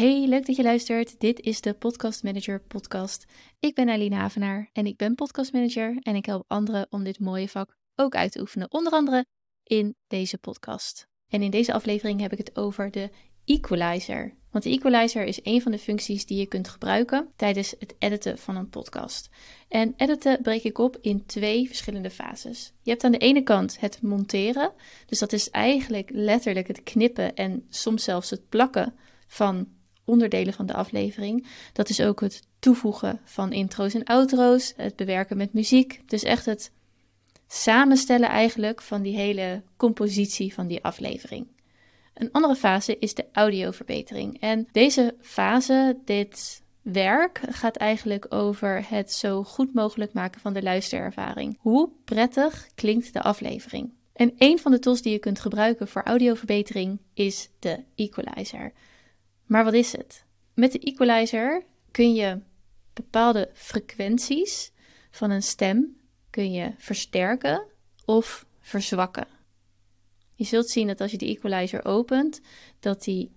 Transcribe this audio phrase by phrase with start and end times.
[0.00, 1.20] Hey, leuk dat je luistert.
[1.20, 3.24] Dit is de Podcast Manager podcast.
[3.58, 7.18] Ik ben Aline Havenaar en ik ben podcast manager en ik help anderen om dit
[7.18, 9.26] mooie vak ook uit te oefenen, onder andere
[9.64, 11.08] in deze podcast.
[11.28, 13.10] En in deze aflevering heb ik het over de
[13.44, 14.34] equalizer.
[14.50, 18.38] Want de equalizer is een van de functies die je kunt gebruiken tijdens het editen
[18.38, 19.28] van een podcast.
[19.68, 22.72] En editen breek ik op in twee verschillende fases.
[22.82, 24.72] Je hebt aan de ene kant het monteren,
[25.06, 28.94] dus dat is eigenlijk letterlijk het knippen en soms zelfs het plakken
[29.26, 29.78] van
[30.10, 31.46] onderdelen van de aflevering.
[31.72, 36.00] Dat is ook het toevoegen van intro's en outro's, het bewerken met muziek.
[36.06, 36.72] Dus echt het
[37.46, 41.46] samenstellen eigenlijk van die hele compositie van die aflevering.
[42.14, 44.40] Een andere fase is de audioverbetering.
[44.40, 50.62] En deze fase, dit werk, gaat eigenlijk over het zo goed mogelijk maken van de
[50.62, 51.58] luisterervaring.
[51.60, 53.92] Hoe prettig klinkt de aflevering?
[54.12, 58.72] En een van de tools die je kunt gebruiken voor audioverbetering is de equalizer.
[59.50, 60.24] Maar wat is het?
[60.54, 62.40] Met de equalizer kun je
[62.92, 64.72] bepaalde frequenties
[65.10, 65.96] van een stem
[66.30, 67.66] kun je versterken
[68.04, 69.26] of verzwakken.
[70.34, 72.40] Je zult zien dat als je de equalizer opent,
[72.80, 73.32] dat die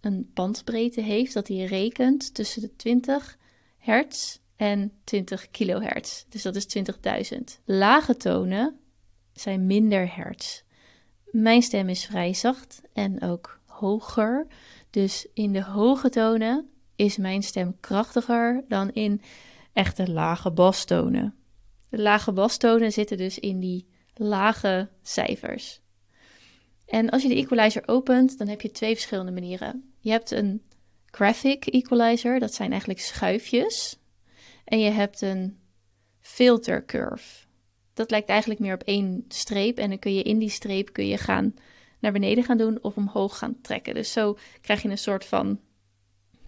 [0.00, 3.38] een bandbreedte heeft, dat die rekent tussen de 20
[3.78, 6.24] hertz en 20 kilohertz.
[6.28, 6.66] Dus dat is
[7.32, 7.38] 20.000.
[7.64, 8.78] Lage tonen
[9.32, 10.62] zijn minder hertz.
[11.30, 14.46] Mijn stem is vrij zacht en ook hoger.
[14.94, 19.22] Dus in de hoge tonen is mijn stem krachtiger dan in
[19.72, 21.34] echte lage bastonen.
[21.88, 25.80] De lage bastonen zitten dus in die lage cijfers.
[26.86, 29.92] En als je de equalizer opent, dan heb je twee verschillende manieren.
[29.98, 30.62] Je hebt een
[31.06, 33.98] graphic equalizer, dat zijn eigenlijk schuifjes.
[34.64, 35.58] En je hebt een
[36.20, 37.46] filter curve.
[37.94, 39.78] Dat lijkt eigenlijk meer op één streep.
[39.78, 41.54] En dan kun je in die streep kun je gaan
[42.04, 43.94] naar beneden gaan doen of omhoog gaan trekken.
[43.94, 45.60] Dus zo krijg je een soort van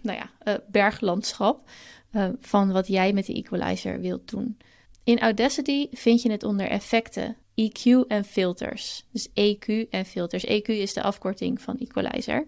[0.03, 1.71] nou ja, uh, berglandschap
[2.13, 4.57] uh, van wat jij met de equalizer wilt doen.
[5.05, 9.07] In Audacity vind je het onder effecten, EQ en filters.
[9.13, 10.47] Dus EQ en filters.
[10.47, 12.47] EQ is de afkorting van equalizer.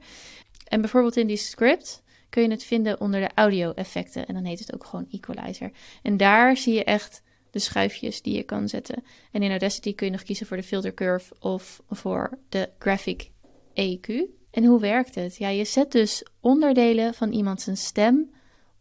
[0.65, 4.27] En bijvoorbeeld in die script kun je het vinden onder de audio-effecten.
[4.27, 5.71] En dan heet het ook gewoon equalizer.
[6.03, 9.05] En daar zie je echt de schuifjes die je kan zetten.
[9.33, 13.31] En in Audacity kun je nog kiezen voor de filter curve of voor de graphic
[13.75, 14.37] EQ.
[14.51, 15.37] En hoe werkt het?
[15.37, 18.31] Ja, je zet dus onderdelen van iemand zijn stem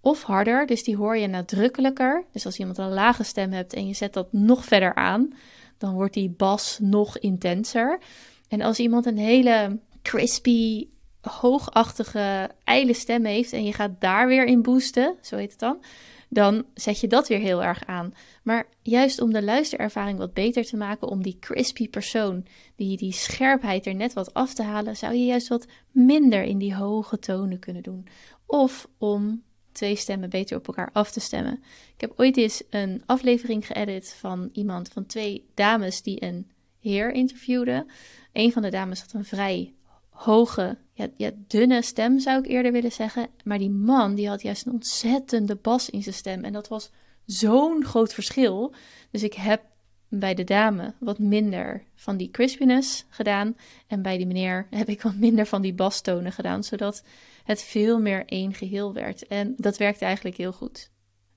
[0.01, 2.25] of harder, dus die hoor je nadrukkelijker.
[2.31, 5.33] Dus als iemand een lage stem hebt en je zet dat nog verder aan,
[5.77, 7.99] dan wordt die bas nog intenser.
[8.47, 10.87] En als iemand een hele crispy,
[11.21, 15.83] hoogachtige, ijle stem heeft en je gaat daar weer in boosten, zo heet het dan,
[16.29, 18.13] dan zet je dat weer heel erg aan.
[18.43, 22.45] Maar juist om de luisterervaring wat beter te maken, om die crispy persoon,
[22.75, 26.57] die, die scherpheid er net wat af te halen, zou je juist wat minder in
[26.57, 28.07] die hoge tonen kunnen doen.
[28.45, 31.63] Of om twee stemmen beter op elkaar af te stemmen.
[31.93, 37.11] Ik heb ooit eens een aflevering geëdit van iemand, van twee dames die een heer
[37.11, 37.87] interviewden.
[38.33, 39.73] Een van de dames had een vrij
[40.17, 43.29] hoge, ja, ja, dunne stem zou ik eerder willen zeggen.
[43.43, 46.43] Maar die man die had juist een ontzettende bas in zijn stem.
[46.43, 46.91] En dat was
[47.25, 48.73] zo'n groot verschil.
[49.11, 49.61] Dus ik heb
[50.09, 53.55] bij de dame wat minder van die crispiness gedaan.
[53.87, 56.63] En bij die meneer heb ik wat minder van die bastonen gedaan.
[56.63, 57.03] Zodat
[57.43, 59.27] het veel meer één geheel werd.
[59.27, 60.91] En dat werkte eigenlijk heel goed.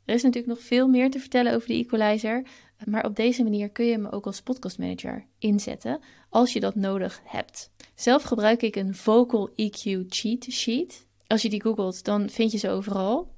[0.05, 2.47] Er is natuurlijk nog veel meer te vertellen over de equalizer.
[2.85, 7.21] Maar op deze manier kun je hem ook als podcastmanager inzetten als je dat nodig
[7.25, 7.71] hebt.
[7.95, 11.07] Zelf gebruik ik een Vocal EQ cheat sheet.
[11.27, 13.29] Als je die googelt, dan vind je ze overal.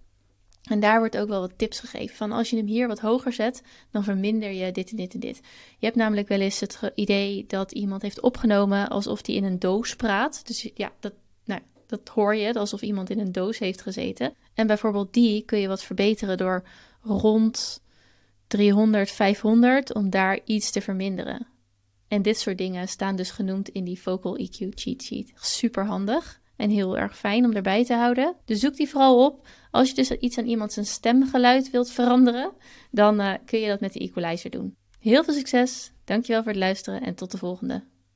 [0.63, 3.33] En daar wordt ook wel wat tips gegeven van als je hem hier wat hoger
[3.33, 5.41] zet, dan verminder je dit en dit en dit.
[5.79, 9.59] Je hebt namelijk wel eens het idee dat iemand heeft opgenomen alsof hij in een
[9.59, 10.47] doos praat.
[10.47, 11.13] Dus ja, dat,
[11.45, 14.35] nou, dat hoor je, alsof iemand in een doos heeft gezeten.
[14.55, 16.65] En bijvoorbeeld die kun je wat verbeteren door
[17.03, 17.82] rond
[18.53, 21.47] 300, 500 om daar iets te verminderen.
[22.09, 25.33] En dit soort dingen staan dus genoemd in die Vocal EQ cheat sheet.
[25.35, 28.37] Super handig en heel erg fijn om erbij te houden.
[28.45, 29.47] Dus zoek die vooral op.
[29.71, 32.53] Als je dus iets aan iemand zijn stemgeluid wilt veranderen,
[32.91, 34.77] dan uh, kun je dat met de equalizer doen.
[34.99, 37.85] Heel veel succes, dankjewel voor het luisteren en tot de volgende.